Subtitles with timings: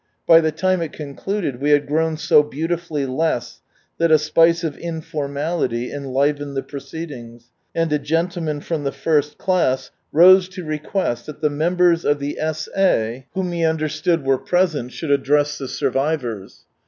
[0.25, 3.61] By the time it concluded we had grown so" beautifully less,"
[3.99, 9.91] that a spice of informality enhvened the proceedings, and a gentleman from the first class
[10.11, 12.57] rose to request that the" members of the S.A.
[12.61, 16.65] From Sunrise Land whom he understood were present" should address the survivors.